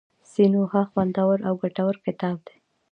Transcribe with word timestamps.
سینوهه 0.31 0.81
خوندور 0.91 1.37
او 1.47 1.53
ګټور 1.61 1.95
کتاب 2.05 2.37
دی. 2.47 2.55